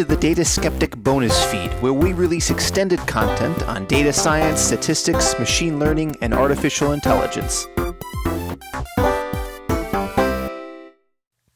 to 0.00 0.06
the 0.06 0.16
Data 0.16 0.46
Skeptic 0.46 0.96
bonus 0.96 1.44
feed, 1.44 1.70
where 1.82 1.92
we 1.92 2.14
release 2.14 2.48
extended 2.48 2.98
content 3.00 3.62
on 3.64 3.84
data 3.84 4.14
science, 4.14 4.58
statistics, 4.58 5.38
machine 5.38 5.78
learning, 5.78 6.16
and 6.22 6.32
artificial 6.32 6.92
intelligence. 6.92 7.66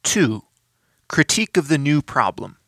2. 0.02 0.42
Critique 1.08 1.56
of 1.56 1.68
the 1.68 1.78
new 1.78 2.02
problem. 2.02 2.58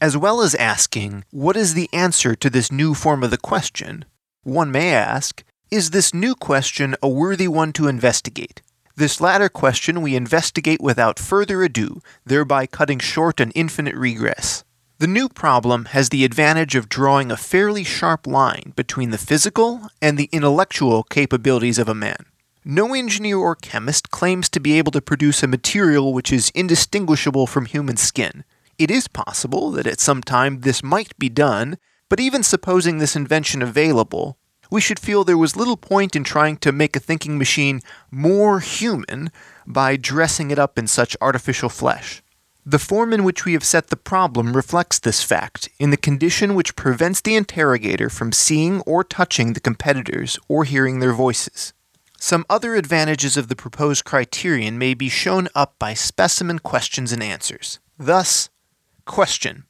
As 0.00 0.16
well 0.16 0.40
as 0.42 0.54
asking, 0.54 1.24
what 1.32 1.56
is 1.56 1.74
the 1.74 1.88
answer 1.92 2.36
to 2.36 2.48
this 2.48 2.70
new 2.70 2.94
form 2.94 3.24
of 3.24 3.32
the 3.32 3.36
question, 3.36 4.04
one 4.44 4.70
may 4.70 4.92
ask, 4.92 5.42
is 5.72 5.90
this 5.90 6.14
new 6.14 6.36
question 6.36 6.94
a 7.02 7.08
worthy 7.08 7.48
one 7.48 7.72
to 7.72 7.88
investigate? 7.88 8.62
This 8.94 9.20
latter 9.20 9.48
question 9.48 10.02
we 10.02 10.14
investigate 10.14 10.80
without 10.80 11.18
further 11.18 11.64
ado, 11.64 12.00
thereby 12.24 12.68
cutting 12.68 13.00
short 13.00 13.40
an 13.40 13.50
infinite 13.56 13.96
regress. 13.96 14.62
The 15.00 15.06
new 15.06 15.30
problem 15.30 15.86
has 15.96 16.10
the 16.10 16.26
advantage 16.26 16.74
of 16.74 16.90
drawing 16.90 17.30
a 17.30 17.36
fairly 17.38 17.84
sharp 17.84 18.26
line 18.26 18.74
between 18.76 19.12
the 19.12 19.16
physical 19.16 19.88
and 20.02 20.18
the 20.18 20.28
intellectual 20.30 21.04
capabilities 21.04 21.78
of 21.78 21.88
a 21.88 21.94
man. 21.94 22.26
No 22.66 22.92
engineer 22.92 23.38
or 23.38 23.54
chemist 23.54 24.10
claims 24.10 24.50
to 24.50 24.60
be 24.60 24.76
able 24.76 24.92
to 24.92 25.00
produce 25.00 25.42
a 25.42 25.46
material 25.46 26.12
which 26.12 26.30
is 26.30 26.52
indistinguishable 26.54 27.46
from 27.46 27.64
human 27.64 27.96
skin. 27.96 28.44
It 28.76 28.90
is 28.90 29.08
possible 29.08 29.70
that 29.70 29.86
at 29.86 30.00
some 30.00 30.20
time 30.20 30.60
this 30.60 30.82
might 30.82 31.18
be 31.18 31.30
done, 31.30 31.78
but 32.10 32.20
even 32.20 32.42
supposing 32.42 32.98
this 32.98 33.16
invention 33.16 33.62
available, 33.62 34.36
we 34.70 34.82
should 34.82 35.00
feel 35.00 35.24
there 35.24 35.38
was 35.38 35.56
little 35.56 35.78
point 35.78 36.14
in 36.14 36.24
trying 36.24 36.58
to 36.58 36.72
make 36.72 36.94
a 36.94 37.00
thinking 37.00 37.38
machine 37.38 37.80
more 38.10 38.60
human 38.60 39.30
by 39.66 39.96
dressing 39.96 40.50
it 40.50 40.58
up 40.58 40.78
in 40.78 40.86
such 40.86 41.16
artificial 41.22 41.70
flesh. 41.70 42.22
The 42.66 42.78
form 42.78 43.12
in 43.12 43.24
which 43.24 43.44
we 43.44 43.54
have 43.54 43.64
set 43.64 43.88
the 43.88 43.96
problem 43.96 44.54
reflects 44.54 44.98
this 44.98 45.22
fact 45.22 45.70
in 45.78 45.90
the 45.90 45.96
condition 45.96 46.54
which 46.54 46.76
prevents 46.76 47.20
the 47.20 47.34
interrogator 47.34 48.10
from 48.10 48.32
seeing 48.32 48.82
or 48.82 49.02
touching 49.02 49.54
the 49.54 49.60
competitors 49.60 50.38
or 50.46 50.64
hearing 50.64 51.00
their 51.00 51.14
voices. 51.14 51.72
Some 52.18 52.44
other 52.50 52.74
advantages 52.74 53.38
of 53.38 53.48
the 53.48 53.56
proposed 53.56 54.04
criterion 54.04 54.76
may 54.76 54.92
be 54.92 55.08
shown 55.08 55.48
up 55.54 55.78
by 55.78 55.94
specimen 55.94 56.58
questions 56.58 57.12
and 57.12 57.22
answers. 57.22 57.78
Thus, 57.98 58.50
question 59.06 59.64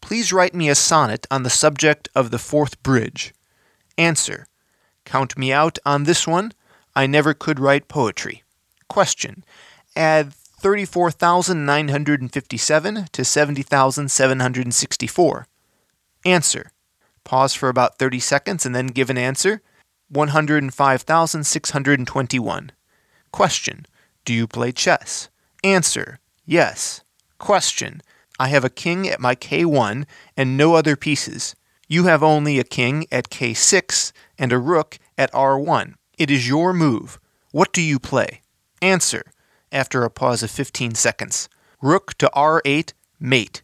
Please 0.00 0.32
write 0.32 0.54
me 0.54 0.68
a 0.68 0.76
sonnet 0.76 1.26
on 1.32 1.42
the 1.42 1.50
subject 1.50 2.08
of 2.14 2.30
the 2.30 2.38
Forth 2.38 2.80
Bridge. 2.84 3.34
Answer. 3.98 4.46
Count 5.04 5.36
me 5.36 5.52
out 5.52 5.78
on 5.84 6.04
this 6.04 6.28
one. 6.28 6.52
I 6.94 7.06
never 7.06 7.34
could 7.34 7.58
write 7.58 7.88
poetry. 7.88 8.44
Question. 8.88 9.44
Add 9.96 10.32
34,957 10.60 13.06
to 13.12 13.24
70,764. 13.24 15.46
Answer. 16.24 16.70
Pause 17.24 17.54
for 17.54 17.70
about 17.70 17.98
30 17.98 18.20
seconds 18.20 18.66
and 18.66 18.74
then 18.74 18.88
give 18.88 19.08
an 19.08 19.16
answer. 19.16 19.62
105,621. 20.10 22.72
Question. 23.32 23.86
Do 24.24 24.34
you 24.34 24.46
play 24.46 24.72
chess? 24.72 25.28
Answer. 25.64 26.18
Yes. 26.44 27.02
Question. 27.38 28.02
I 28.38 28.48
have 28.48 28.64
a 28.64 28.70
king 28.70 29.08
at 29.08 29.20
my 29.20 29.34
k1 29.34 30.04
and 30.36 30.56
no 30.56 30.74
other 30.74 30.96
pieces. 30.96 31.54
You 31.88 32.04
have 32.04 32.22
only 32.22 32.58
a 32.58 32.64
king 32.64 33.06
at 33.10 33.30
k6 33.30 34.12
and 34.38 34.52
a 34.52 34.58
rook 34.58 34.98
at 35.16 35.32
r1. 35.32 35.94
It 36.18 36.30
is 36.30 36.48
your 36.48 36.72
move. 36.72 37.18
What 37.50 37.72
do 37.72 37.82
you 37.82 37.98
play? 37.98 38.42
Answer, 38.82 39.24
after 39.72 40.04
a 40.04 40.10
pause 40.10 40.42
of 40.42 40.50
15 40.50 40.94
seconds. 40.94 41.48
Rook 41.82 42.14
to 42.18 42.30
r8, 42.34 42.92
mate. 43.18 43.62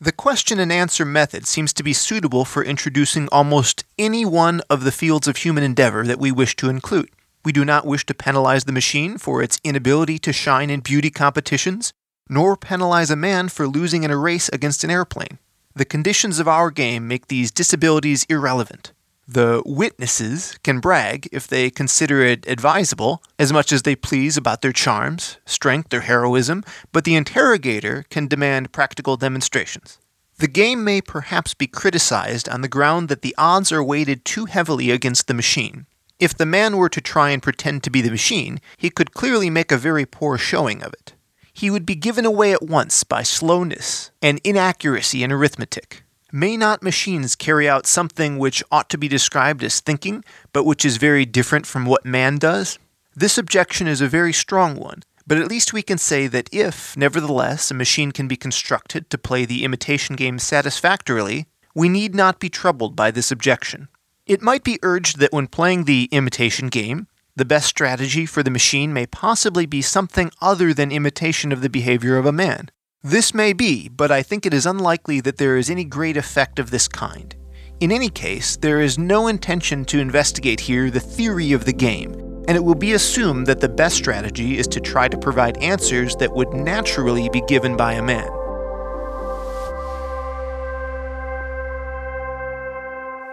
The 0.00 0.12
question 0.12 0.58
and 0.58 0.72
answer 0.72 1.04
method 1.04 1.46
seems 1.46 1.72
to 1.72 1.82
be 1.82 1.92
suitable 1.92 2.44
for 2.44 2.62
introducing 2.62 3.28
almost 3.32 3.84
any 3.98 4.24
one 4.24 4.60
of 4.68 4.84
the 4.84 4.92
fields 4.92 5.26
of 5.26 5.38
human 5.38 5.64
endeavor 5.64 6.04
that 6.04 6.18
we 6.18 6.30
wish 6.30 6.56
to 6.56 6.68
include. 6.68 7.10
We 7.44 7.52
do 7.52 7.64
not 7.64 7.86
wish 7.86 8.04
to 8.06 8.14
penalize 8.14 8.64
the 8.64 8.72
machine 8.72 9.18
for 9.18 9.42
its 9.42 9.60
inability 9.62 10.18
to 10.20 10.32
shine 10.32 10.70
in 10.70 10.80
beauty 10.80 11.10
competitions, 11.10 11.92
nor 12.28 12.56
penalize 12.56 13.10
a 13.10 13.16
man 13.16 13.48
for 13.48 13.68
losing 13.68 14.02
in 14.02 14.10
a 14.10 14.16
race 14.16 14.48
against 14.48 14.84
an 14.84 14.90
airplane. 14.90 15.38
The 15.74 15.84
conditions 15.84 16.38
of 16.38 16.48
our 16.48 16.70
game 16.70 17.06
make 17.08 17.28
these 17.28 17.50
disabilities 17.50 18.24
irrelevant. 18.28 18.92
The 19.26 19.62
witnesses 19.64 20.58
can 20.62 20.80
brag, 20.80 21.28
if 21.32 21.46
they 21.46 21.70
consider 21.70 22.20
it 22.22 22.46
advisable, 22.46 23.22
as 23.38 23.52
much 23.52 23.72
as 23.72 23.82
they 23.82 23.96
please 23.96 24.36
about 24.36 24.60
their 24.60 24.72
charms, 24.72 25.38
strength, 25.46 25.94
or 25.94 26.00
heroism, 26.00 26.62
but 26.92 27.04
the 27.04 27.14
interrogator 27.14 28.04
can 28.10 28.28
demand 28.28 28.72
practical 28.72 29.16
demonstrations. 29.16 29.98
The 30.38 30.48
game 30.48 30.84
may 30.84 31.00
perhaps 31.00 31.54
be 31.54 31.66
criticized 31.66 32.48
on 32.48 32.60
the 32.60 32.68
ground 32.68 33.08
that 33.08 33.22
the 33.22 33.34
odds 33.38 33.72
are 33.72 33.82
weighted 33.82 34.24
too 34.24 34.44
heavily 34.44 34.90
against 34.90 35.26
the 35.26 35.34
machine. 35.34 35.86
If 36.18 36.36
the 36.36 36.46
man 36.46 36.76
were 36.76 36.90
to 36.90 37.00
try 37.00 37.30
and 37.30 37.42
pretend 37.42 37.82
to 37.84 37.90
be 37.90 38.02
the 38.02 38.10
machine, 38.10 38.60
he 38.76 38.90
could 38.90 39.14
clearly 39.14 39.48
make 39.48 39.72
a 39.72 39.78
very 39.78 40.04
poor 40.04 40.36
showing 40.36 40.82
of 40.82 40.92
it 40.92 41.14
he 41.54 41.70
would 41.70 41.86
be 41.86 41.94
given 41.94 42.26
away 42.26 42.52
at 42.52 42.62
once 42.62 43.04
by 43.04 43.22
slowness 43.22 44.10
and 44.20 44.40
inaccuracy 44.42 45.22
in 45.22 45.30
arithmetic. 45.30 46.03
May 46.36 46.56
not 46.56 46.82
machines 46.82 47.36
carry 47.36 47.68
out 47.68 47.86
something 47.86 48.38
which 48.38 48.60
ought 48.72 48.90
to 48.90 48.98
be 48.98 49.06
described 49.06 49.62
as 49.62 49.78
thinking, 49.78 50.24
but 50.52 50.64
which 50.64 50.84
is 50.84 50.96
very 50.96 51.24
different 51.24 51.64
from 51.64 51.86
what 51.86 52.04
man 52.04 52.38
does? 52.38 52.76
This 53.14 53.38
objection 53.38 53.86
is 53.86 54.00
a 54.00 54.08
very 54.08 54.32
strong 54.32 54.74
one, 54.74 55.04
but 55.28 55.38
at 55.38 55.46
least 55.46 55.72
we 55.72 55.80
can 55.80 55.96
say 55.96 56.26
that 56.26 56.48
if, 56.50 56.96
nevertheless, 56.96 57.70
a 57.70 57.74
machine 57.74 58.10
can 58.10 58.26
be 58.26 58.34
constructed 58.36 59.10
to 59.10 59.16
play 59.16 59.44
the 59.44 59.62
imitation 59.62 60.16
game 60.16 60.40
satisfactorily, 60.40 61.46
we 61.72 61.88
need 61.88 62.16
not 62.16 62.40
be 62.40 62.48
troubled 62.48 62.96
by 62.96 63.12
this 63.12 63.30
objection. 63.30 63.86
It 64.26 64.42
might 64.42 64.64
be 64.64 64.80
urged 64.82 65.20
that 65.20 65.32
when 65.32 65.46
playing 65.46 65.84
the 65.84 66.08
imitation 66.10 66.66
game, 66.66 67.06
the 67.36 67.44
best 67.44 67.68
strategy 67.68 68.26
for 68.26 68.42
the 68.42 68.50
machine 68.50 68.92
may 68.92 69.06
possibly 69.06 69.66
be 69.66 69.82
something 69.82 70.32
other 70.40 70.74
than 70.74 70.90
imitation 70.90 71.52
of 71.52 71.60
the 71.60 71.70
behavior 71.70 72.16
of 72.16 72.26
a 72.26 72.32
man. 72.32 72.72
This 73.06 73.34
may 73.34 73.52
be, 73.52 73.90
but 73.90 74.10
I 74.10 74.22
think 74.22 74.46
it 74.46 74.54
is 74.54 74.64
unlikely 74.64 75.20
that 75.20 75.36
there 75.36 75.58
is 75.58 75.68
any 75.68 75.84
great 75.84 76.16
effect 76.16 76.58
of 76.58 76.70
this 76.70 76.88
kind. 76.88 77.36
In 77.78 77.92
any 77.92 78.08
case, 78.08 78.56
there 78.56 78.80
is 78.80 78.98
no 78.98 79.26
intention 79.26 79.84
to 79.86 79.98
investigate 79.98 80.58
here 80.58 80.90
the 80.90 81.00
theory 81.00 81.52
of 81.52 81.66
the 81.66 81.72
game, 81.74 82.12
and 82.48 82.52
it 82.56 82.64
will 82.64 82.74
be 82.74 82.94
assumed 82.94 83.46
that 83.46 83.60
the 83.60 83.68
best 83.68 83.96
strategy 83.96 84.56
is 84.56 84.66
to 84.68 84.80
try 84.80 85.06
to 85.08 85.18
provide 85.18 85.58
answers 85.58 86.16
that 86.16 86.34
would 86.34 86.54
naturally 86.54 87.28
be 87.28 87.42
given 87.42 87.76
by 87.76 87.92
a 87.92 88.02
man. 88.02 88.30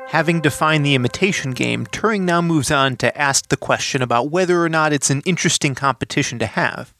Having 0.09 0.41
defined 0.41 0.85
the 0.85 0.95
imitation 0.95 1.51
game, 1.51 1.85
Turing 1.85 2.23
now 2.23 2.41
moves 2.41 2.71
on 2.71 2.97
to 2.97 3.17
ask 3.17 3.47
the 3.47 3.55
question 3.55 4.01
about 4.01 4.31
whether 4.31 4.61
or 4.61 4.67
not 4.67 4.91
it's 4.91 5.09
an 5.09 5.21
interesting 5.21 5.75
competition 5.75 6.39
to 6.39 6.45
have. 6.45 6.93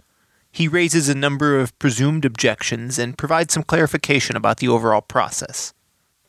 He 0.51 0.67
raises 0.67 1.07
a 1.07 1.15
number 1.15 1.59
of 1.59 1.77
presumed 1.79 2.25
objections 2.25 2.99
and 2.99 3.17
provides 3.17 3.53
some 3.53 3.63
clarification 3.63 4.35
about 4.35 4.57
the 4.57 4.67
overall 4.67 5.01
process. 5.01 5.73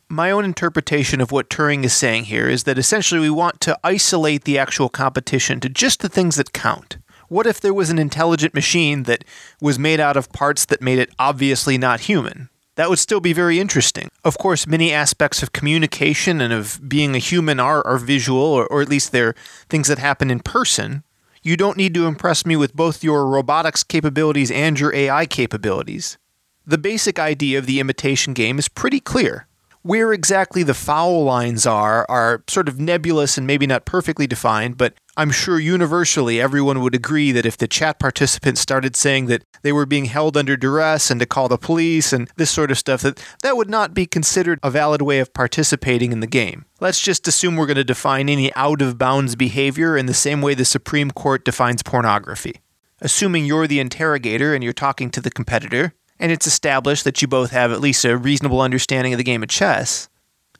My 0.08 0.30
own 0.30 0.44
interpretation 0.44 1.20
of 1.20 1.32
what 1.32 1.48
Turing 1.48 1.84
is 1.84 1.92
saying 1.92 2.24
here 2.24 2.48
is 2.48 2.64
that 2.64 2.78
essentially 2.78 3.20
we 3.20 3.30
want 3.30 3.60
to 3.62 3.78
isolate 3.82 4.44
the 4.44 4.58
actual 4.58 4.88
competition 4.88 5.58
to 5.60 5.68
just 5.68 6.00
the 6.00 6.08
things 6.08 6.36
that 6.36 6.52
count. 6.52 6.98
What 7.28 7.46
if 7.46 7.60
there 7.60 7.74
was 7.74 7.90
an 7.90 7.98
intelligent 7.98 8.54
machine 8.54 9.04
that 9.04 9.24
was 9.60 9.78
made 9.78 10.00
out 10.00 10.16
of 10.16 10.32
parts 10.32 10.66
that 10.66 10.82
made 10.82 10.98
it 10.98 11.10
obviously 11.18 11.78
not 11.78 12.00
human? 12.00 12.50
that 12.76 12.88
would 12.88 12.98
still 12.98 13.20
be 13.20 13.32
very 13.32 13.60
interesting. 13.60 14.10
Of 14.24 14.38
course, 14.38 14.66
many 14.66 14.92
aspects 14.92 15.42
of 15.42 15.52
communication 15.52 16.40
and 16.40 16.52
of 16.52 16.80
being 16.88 17.14
a 17.14 17.18
human 17.18 17.60
are, 17.60 17.86
are 17.86 17.98
visual, 17.98 18.42
or, 18.42 18.66
or 18.66 18.80
at 18.80 18.88
least 18.88 19.12
they're 19.12 19.34
things 19.68 19.88
that 19.88 19.98
happen 19.98 20.30
in 20.30 20.40
person. 20.40 21.02
You 21.44 21.56
don't 21.56 21.76
need 21.76 21.92
to 21.94 22.06
impress 22.06 22.46
me 22.46 22.54
with 22.54 22.76
both 22.76 23.02
your 23.02 23.26
robotics 23.26 23.82
capabilities 23.82 24.52
and 24.52 24.78
your 24.78 24.94
AI 24.94 25.26
capabilities. 25.26 26.16
The 26.64 26.78
basic 26.78 27.18
idea 27.18 27.58
of 27.58 27.66
the 27.66 27.80
imitation 27.80 28.32
game 28.32 28.60
is 28.60 28.68
pretty 28.68 29.00
clear. 29.00 29.48
Where 29.84 30.12
exactly 30.12 30.62
the 30.62 30.74
foul 30.74 31.24
lines 31.24 31.66
are 31.66 32.06
are 32.08 32.44
sort 32.48 32.68
of 32.68 32.78
nebulous 32.78 33.36
and 33.36 33.46
maybe 33.46 33.66
not 33.66 33.84
perfectly 33.84 34.28
defined, 34.28 34.76
but 34.78 34.94
I'm 35.16 35.32
sure 35.32 35.58
universally 35.58 36.40
everyone 36.40 36.80
would 36.82 36.94
agree 36.94 37.32
that 37.32 37.44
if 37.44 37.58
the 37.58 37.66
chat 37.66 37.98
participants 37.98 38.60
started 38.60 38.94
saying 38.94 39.26
that 39.26 39.42
they 39.62 39.72
were 39.72 39.84
being 39.84 40.04
held 40.04 40.36
under 40.36 40.56
duress 40.56 41.10
and 41.10 41.18
to 41.18 41.26
call 41.26 41.48
the 41.48 41.58
police 41.58 42.12
and 42.12 42.30
this 42.36 42.50
sort 42.50 42.70
of 42.70 42.78
stuff, 42.78 43.02
that 43.02 43.22
that 43.42 43.56
would 43.56 43.68
not 43.68 43.92
be 43.92 44.06
considered 44.06 44.60
a 44.62 44.70
valid 44.70 45.02
way 45.02 45.18
of 45.18 45.34
participating 45.34 46.12
in 46.12 46.20
the 46.20 46.28
game. 46.28 46.64
Let's 46.80 47.00
just 47.00 47.26
assume 47.26 47.56
we're 47.56 47.66
going 47.66 47.76
to 47.76 47.84
define 47.84 48.28
any 48.28 48.54
out 48.54 48.80
of 48.82 48.98
bounds 48.98 49.34
behavior 49.34 49.96
in 49.96 50.06
the 50.06 50.14
same 50.14 50.40
way 50.40 50.54
the 50.54 50.64
Supreme 50.64 51.10
Court 51.10 51.44
defines 51.44 51.82
pornography. 51.82 52.60
Assuming 53.00 53.44
you're 53.46 53.66
the 53.66 53.80
interrogator 53.80 54.54
and 54.54 54.62
you're 54.62 54.72
talking 54.72 55.10
to 55.10 55.20
the 55.20 55.30
competitor, 55.30 55.92
and 56.22 56.30
it's 56.30 56.46
established 56.46 57.02
that 57.02 57.20
you 57.20 57.26
both 57.26 57.50
have 57.50 57.72
at 57.72 57.80
least 57.80 58.04
a 58.04 58.16
reasonable 58.16 58.60
understanding 58.60 59.12
of 59.12 59.18
the 59.18 59.24
game 59.24 59.42
of 59.42 59.48
chess. 59.48 60.08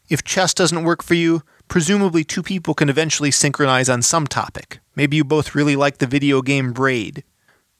If 0.09 0.25
chess 0.25 0.53
doesn't 0.53 0.83
work 0.83 1.05
for 1.05 1.15
you, 1.15 1.43
presumably 1.69 2.25
two 2.25 2.43
people 2.43 2.75
can 2.75 2.89
eventually 2.89 3.31
synchronize 3.31 3.89
on 3.89 4.03
some 4.03 4.27
topic. 4.27 4.81
Maybe 4.97 5.17
you 5.17 5.25
both 5.25 5.55
really 5.55 5.77
like 5.77 5.99
the 5.99 6.09
video 6.09 6.43
game 6.43 6.73
Braid. 6.73 7.23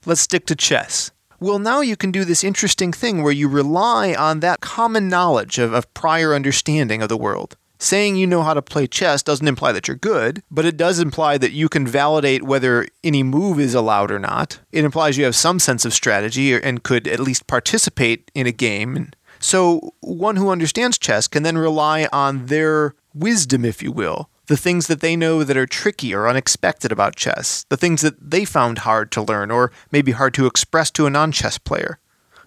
Let's 0.07 0.21
stick 0.21 0.47
to 0.47 0.55
chess. 0.55 1.11
Well, 1.41 1.59
now 1.59 1.81
you 1.81 1.97
can 1.97 2.13
do 2.13 2.25
this 2.25 2.45
interesting 2.45 2.93
thing 2.93 3.25
where 3.25 3.33
you 3.33 3.49
rely 3.49 4.15
on 4.15 4.39
that 4.41 4.61
common 4.61 5.09
knowledge 5.09 5.59
of, 5.59 5.73
of 5.73 5.93
prior 5.93 6.35
understanding 6.35 7.03
of 7.03 7.09
the 7.09 7.17
world. 7.17 7.57
Saying 7.83 8.15
you 8.15 8.29
know 8.29 8.45
how 8.45 8.55
to 8.55 8.63
play 8.63 8.87
chess 8.87 9.25
doesn't 9.25 9.49
imply 9.49 9.73
that 9.73 9.89
you're 9.89 9.97
good, 9.97 10.45
but 10.53 10.65
it 10.65 10.77
does 10.77 11.01
imply 11.01 11.37
that 11.39 11.51
you 11.51 11.69
can 11.69 11.85
validate 11.85 12.45
whether 12.45 12.87
any 13.03 13.25
move 13.25 13.59
is 13.59 13.75
allowed 13.75 14.13
or 14.13 14.21
not. 14.21 14.61
It 14.71 14.85
implies 14.85 15.19
you 15.19 15.25
have 15.25 15.35
some 15.35 15.59
sense 15.59 15.85
of 15.85 15.93
strategy 15.93 16.55
and 16.55 16.85
could 16.85 17.09
at 17.09 17.19
least 17.19 17.49
participate 17.49 18.31
in 18.37 18.47
a 18.47 18.53
game. 18.53 19.11
So, 19.41 19.95
one 19.99 20.37
who 20.37 20.51
understands 20.51 20.97
chess 20.97 21.27
can 21.27 21.43
then 21.43 21.59
rely 21.59 22.09
on 22.13 22.47
their 22.47 22.95
wisdom, 23.15 23.65
if 23.65 23.83
you 23.83 23.91
will, 23.91 24.31
the 24.47 24.57
things 24.57 24.87
that 24.87 25.01
they 25.01 25.17
know 25.17 25.43
that 25.43 25.57
are 25.57 25.67
tricky 25.67 26.15
or 26.15 26.29
unexpected 26.29 26.93
about 26.93 27.17
chess, 27.17 27.67
the 27.69 27.77
things 27.77 28.01
that 28.03 28.31
they 28.31 28.45
found 28.45 28.79
hard 28.79 29.11
to 29.11 29.23
learn 29.23 29.51
or 29.51 29.73
maybe 29.91 30.13
hard 30.13 30.35
to 30.35 30.47
express 30.47 30.89
to 30.93 31.07
a 31.07 31.11
non 31.11 31.33
chess 31.33 31.59
player. 31.59 31.99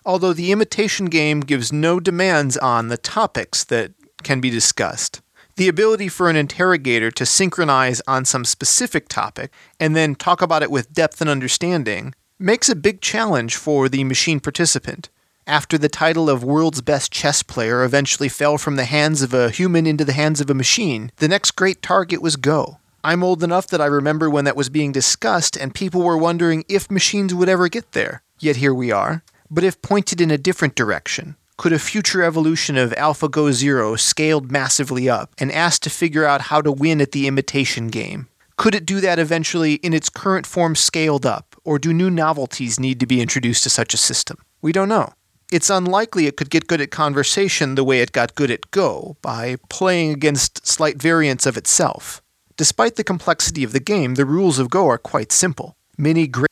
Although 0.05 0.31
the 0.31 0.53
imitation 0.53 1.07
game 1.07 1.41
gives 1.41 1.73
no 1.73 1.99
demands 1.99 2.55
on 2.55 2.87
the 2.87 2.95
topics 2.95 3.65
that 3.65 3.91
can 4.23 4.39
be 4.39 4.49
discussed. 4.49 5.21
The 5.57 5.69
ability 5.69 6.09
for 6.09 6.29
an 6.29 6.35
interrogator 6.35 7.11
to 7.11 7.25
synchronize 7.25 8.01
on 8.05 8.25
some 8.25 8.43
specific 8.43 9.07
topic 9.07 9.53
and 9.79 9.95
then 9.95 10.13
talk 10.13 10.41
about 10.41 10.63
it 10.63 10.71
with 10.71 10.91
depth 10.91 11.21
and 11.21 11.29
understanding 11.29 12.13
makes 12.37 12.67
a 12.67 12.75
big 12.75 12.99
challenge 12.99 13.55
for 13.55 13.87
the 13.87 14.03
machine 14.03 14.41
participant. 14.41 15.09
After 15.47 15.77
the 15.77 15.87
title 15.87 16.29
of 16.29 16.43
world's 16.43 16.81
best 16.81 17.09
chess 17.09 17.41
player 17.41 17.85
eventually 17.85 18.27
fell 18.27 18.57
from 18.57 18.75
the 18.75 18.83
hands 18.83 19.21
of 19.21 19.33
a 19.33 19.49
human 19.49 19.87
into 19.87 20.03
the 20.03 20.11
hands 20.11 20.41
of 20.41 20.49
a 20.49 20.53
machine, 20.53 21.09
the 21.17 21.29
next 21.29 21.51
great 21.51 21.81
target 21.81 22.21
was 22.21 22.35
Go. 22.35 22.79
I'm 23.01 23.23
old 23.23 23.41
enough 23.41 23.67
that 23.67 23.79
I 23.79 23.85
remember 23.85 24.29
when 24.29 24.43
that 24.43 24.57
was 24.57 24.67
being 24.67 24.91
discussed 24.91 25.55
and 25.55 25.73
people 25.73 26.01
were 26.01 26.17
wondering 26.17 26.65
if 26.67 26.91
machines 26.91 27.33
would 27.33 27.47
ever 27.47 27.69
get 27.69 27.93
there. 27.93 28.23
Yet 28.39 28.57
here 28.57 28.73
we 28.73 28.91
are. 28.91 29.23
But 29.49 29.63
if 29.63 29.81
pointed 29.81 30.19
in 30.19 30.31
a 30.31 30.37
different 30.37 30.75
direction, 30.75 31.37
could 31.57 31.73
a 31.73 31.79
future 31.79 32.21
evolution 32.21 32.77
of 32.77 32.91
AlphaGo 32.91 33.51
Zero 33.51 33.95
scaled 33.95 34.51
massively 34.51 35.09
up 35.09 35.33
and 35.37 35.51
asked 35.51 35.83
to 35.83 35.89
figure 35.89 36.25
out 36.25 36.41
how 36.41 36.61
to 36.61 36.71
win 36.71 37.01
at 37.01 37.11
the 37.11 37.27
imitation 37.27 37.87
game? 37.87 38.27
Could 38.57 38.75
it 38.75 38.85
do 38.85 39.01
that 39.01 39.19
eventually 39.19 39.75
in 39.75 39.93
its 39.93 40.09
current 40.09 40.45
form 40.45 40.75
scaled 40.75 41.25
up, 41.25 41.55
or 41.63 41.77
do 41.77 41.93
new 41.93 42.09
novelties 42.09 42.79
need 42.79 42.99
to 42.99 43.05
be 43.05 43.21
introduced 43.21 43.63
to 43.63 43.69
such 43.69 43.93
a 43.93 43.97
system? 43.97 44.37
We 44.61 44.71
don't 44.71 44.89
know. 44.89 45.13
It's 45.51 45.69
unlikely 45.69 46.25
it 46.25 46.37
could 46.37 46.49
get 46.49 46.67
good 46.67 46.81
at 46.81 46.89
conversation 46.89 47.75
the 47.75 47.83
way 47.83 48.01
it 48.01 48.11
got 48.11 48.35
good 48.35 48.49
at 48.49 48.71
Go, 48.71 49.17
by 49.21 49.57
playing 49.69 50.11
against 50.11 50.65
slight 50.65 51.01
variants 51.01 51.45
of 51.45 51.57
itself. 51.57 52.21
Despite 52.57 52.95
the 52.95 53.03
complexity 53.03 53.63
of 53.63 53.73
the 53.73 53.79
game, 53.79 54.15
the 54.15 54.25
rules 54.25 54.59
of 54.59 54.69
Go 54.69 54.87
are 54.87 54.97
quite 54.97 55.31
simple. 55.31 55.75
Many 55.97 56.27
great 56.27 56.49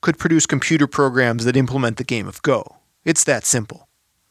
could 0.00 0.18
produce 0.18 0.46
computer 0.46 0.86
programs 0.86 1.44
that 1.44 1.56
implement 1.56 1.96
the 1.96 2.04
game 2.04 2.26
of 2.26 2.40
Go. 2.42 2.77
It's 3.08 3.24
that 3.24 3.46
simple. 3.46 3.88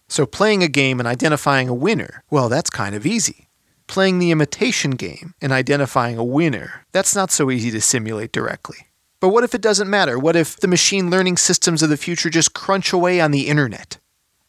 So 0.08 0.28
playing 0.28 0.62
a 0.62 0.68
game 0.68 1.00
and 1.00 1.08
identifying 1.08 1.68
a 1.68 1.74
winner, 1.74 2.24
well, 2.30 2.48
that's 2.48 2.70
kind 2.70 2.94
of 2.94 3.08
easy. 3.08 3.50
Playing 3.88 4.20
the 4.20 4.30
imitation 4.30 4.92
game 4.92 5.34
and 5.42 5.52
identifying 5.52 6.20
a 6.20 6.24
winner, 6.24 6.86
that's 6.92 7.16
not 7.16 7.32
so 7.32 7.50
easy 7.50 7.72
to 7.72 7.82
simulate 7.82 8.32
directly. 8.32 8.78
But 9.20 9.30
what 9.30 9.44
if 9.44 9.56
it 9.56 9.64
doesn't 9.64 9.90
matter? 9.90 10.20
What 10.20 10.36
if 10.36 10.58
the 10.58 10.68
machine 10.68 11.10
learning 11.10 11.38
systems 11.38 11.82
of 11.82 11.90
the 11.90 11.98
future 11.98 12.30
just 12.30 12.54
crunch 12.54 12.94
away 12.94 13.20
on 13.20 13.32
the 13.32 13.48
internet? 13.48 13.98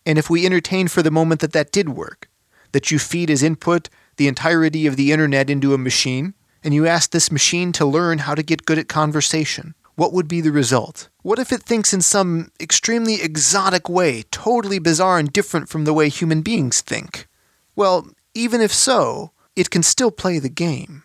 And 0.05 0.19
if 0.19 0.29
we 0.29 0.45
entertain 0.45 0.89
for 0.89 1.03
the 1.03 1.11
moment 1.11 1.41
that 1.41 1.55
that 1.55 1.73
did 1.73 1.89
work, 1.89 2.29
that 2.73 2.91
you 2.91 2.99
feed 2.99 3.31
as 3.31 3.43
input 3.43 3.89
the 4.19 4.29
entirety 4.29 4.87
of 4.87 4.97
the 4.97 5.11
internet 5.11 5.49
into 5.49 5.73
a 5.73 5.79
machine, 5.79 6.35
and 6.63 6.75
you 6.75 6.87
ask 6.87 7.13
this 7.13 7.33
machine 7.33 7.73
to 7.73 7.87
learn 7.87 8.19
how 8.19 8.35
to 8.35 8.43
get 8.43 8.67
good 8.67 8.79
at 8.79 8.89
conversation, 8.89 9.75
what 9.99 10.13
would 10.13 10.29
be 10.29 10.41
the 10.41 10.53
result? 10.53 11.09
What 11.23 11.41
if 11.41 11.51
it 11.51 11.65
thinks 11.65 11.93
in 11.93 12.03
some 12.03 12.53
extremely 12.61 13.21
exotic 13.21 13.89
way, 13.89 14.23
totally 14.31 14.79
bizarre 14.79 15.19
and 15.19 15.33
different 15.33 15.69
from 15.69 15.85
the 15.85 15.93
way 15.93 16.09
human 16.09 16.43
beings 16.43 16.81
think? 16.83 17.27
Well, 17.75 18.07
even 18.33 18.61
if 18.61 18.73
so, 18.73 19.33
it 19.57 19.71
can 19.71 19.83
still 19.83 20.13
play 20.13 20.39
the 20.39 20.49
game. 20.49 21.03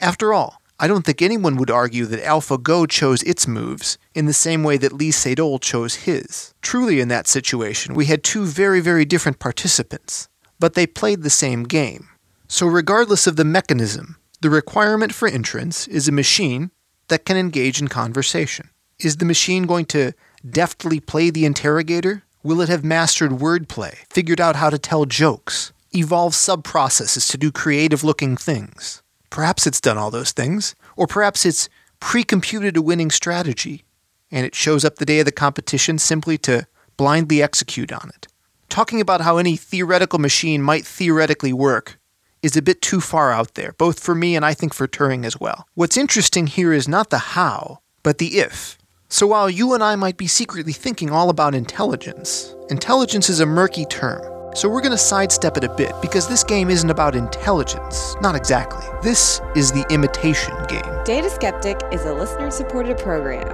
After 0.00 0.34
all, 0.34 0.60
I 0.80 0.88
don't 0.88 1.06
think 1.06 1.22
anyone 1.22 1.56
would 1.58 1.70
argue 1.70 2.06
that 2.06 2.24
AlphaGo 2.24 2.90
chose 2.90 3.22
its 3.22 3.46
moves 3.46 3.98
in 4.16 4.26
the 4.26 4.32
same 4.32 4.64
way 4.64 4.78
that 4.78 4.92
Lee 4.92 5.12
Sedol 5.12 5.60
chose 5.60 5.94
his. 5.94 6.54
Truly, 6.60 6.98
in 6.98 7.06
that 7.06 7.28
situation, 7.28 7.94
we 7.94 8.06
had 8.06 8.24
two 8.24 8.44
very, 8.44 8.80
very 8.80 9.04
different 9.04 9.38
participants, 9.38 10.28
but 10.58 10.74
they 10.74 10.88
played 10.88 11.22
the 11.22 11.30
same 11.30 11.62
game. 11.62 12.08
So, 12.48 12.66
regardless 12.66 13.28
of 13.28 13.36
the 13.36 13.44
mechanism, 13.44 14.16
the 14.40 14.50
requirement 14.50 15.14
for 15.14 15.28
entrance 15.28 15.86
is 15.86 16.08
a 16.08 16.12
machine 16.12 16.72
that 17.08 17.24
can 17.24 17.36
engage 17.36 17.80
in 17.80 17.88
conversation. 17.88 18.70
Is 18.98 19.16
the 19.16 19.24
machine 19.24 19.66
going 19.66 19.86
to 19.86 20.12
deftly 20.48 21.00
play 21.00 21.30
the 21.30 21.44
interrogator? 21.44 22.22
Will 22.42 22.60
it 22.60 22.68
have 22.68 22.84
mastered 22.84 23.32
wordplay, 23.32 23.94
figured 24.10 24.40
out 24.40 24.56
how 24.56 24.70
to 24.70 24.78
tell 24.78 25.04
jokes, 25.04 25.72
evolve 25.94 26.32
subprocesses 26.32 27.30
to 27.30 27.38
do 27.38 27.50
creative 27.50 28.04
looking 28.04 28.36
things? 28.36 29.02
Perhaps 29.30 29.66
it's 29.66 29.80
done 29.80 29.98
all 29.98 30.10
those 30.10 30.32
things, 30.32 30.74
or 30.96 31.06
perhaps 31.06 31.44
it's 31.44 31.68
pre 32.00 32.24
computed 32.24 32.76
a 32.76 32.82
winning 32.82 33.10
strategy, 33.10 33.84
and 34.30 34.46
it 34.46 34.54
shows 34.54 34.84
up 34.84 34.96
the 34.96 35.06
day 35.06 35.20
of 35.20 35.26
the 35.26 35.32
competition 35.32 35.98
simply 35.98 36.38
to 36.38 36.66
blindly 36.96 37.42
execute 37.42 37.92
on 37.92 38.10
it. 38.14 38.26
Talking 38.68 39.00
about 39.00 39.22
how 39.22 39.38
any 39.38 39.56
theoretical 39.56 40.18
machine 40.18 40.62
might 40.62 40.86
theoretically 40.86 41.52
work 41.52 41.97
is 42.42 42.56
a 42.56 42.62
bit 42.62 42.82
too 42.82 43.00
far 43.00 43.32
out 43.32 43.54
there, 43.54 43.72
both 43.78 44.00
for 44.00 44.14
me 44.14 44.36
and 44.36 44.44
I 44.44 44.54
think 44.54 44.74
for 44.74 44.86
Turing 44.86 45.24
as 45.24 45.38
well. 45.38 45.66
What's 45.74 45.96
interesting 45.96 46.46
here 46.46 46.72
is 46.72 46.88
not 46.88 47.10
the 47.10 47.18
how, 47.18 47.80
but 48.02 48.18
the 48.18 48.38
if. 48.38 48.78
So 49.08 49.26
while 49.26 49.48
you 49.48 49.74
and 49.74 49.82
I 49.82 49.96
might 49.96 50.16
be 50.16 50.26
secretly 50.26 50.72
thinking 50.72 51.10
all 51.10 51.30
about 51.30 51.54
intelligence, 51.54 52.54
intelligence 52.68 53.30
is 53.30 53.40
a 53.40 53.46
murky 53.46 53.86
term. 53.86 54.22
So 54.54 54.68
we're 54.68 54.80
going 54.80 54.92
to 54.92 54.98
sidestep 54.98 55.56
it 55.56 55.64
a 55.64 55.74
bit 55.74 55.92
because 56.00 56.28
this 56.28 56.42
game 56.42 56.70
isn't 56.70 56.90
about 56.90 57.14
intelligence. 57.14 58.16
Not 58.20 58.34
exactly. 58.34 58.84
This 59.02 59.40
is 59.54 59.72
the 59.72 59.86
imitation 59.90 60.54
game. 60.68 61.04
Data 61.04 61.30
Skeptic 61.30 61.80
is 61.92 62.04
a 62.04 62.12
listener 62.12 62.50
supported 62.50 62.98
program. 62.98 63.46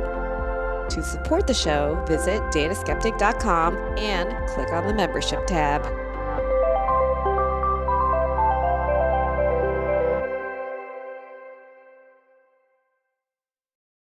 To 0.91 1.03
support 1.03 1.47
the 1.47 1.55
show, 1.55 2.03
visit 2.07 2.41
dataskeptic.com 2.53 3.77
and 3.99 4.49
click 4.49 4.73
on 4.73 4.87
the 4.87 4.95
membership 4.95 5.47
tab. 5.47 6.04